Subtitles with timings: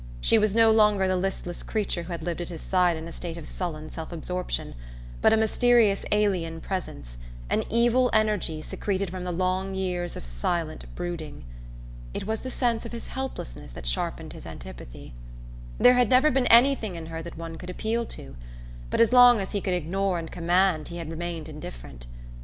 [0.19, 3.13] She was no longer the listless creature who had lived at his side in a
[3.13, 4.73] state of sullen self absorption,
[5.21, 7.19] but a mysterious alien presence,
[7.51, 11.43] an evil energy secreted from the long years of silent brooding.
[12.15, 15.13] It was the sense of his helplessness that sharpened his antipathy.
[15.77, 18.35] There had never been anything in her that one could appeal to;
[18.89, 22.07] but as long as he could ignore and command he had remained indifferent.